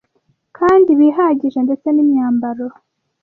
[0.57, 2.65] kandi bihagije ndetse n’imyambaro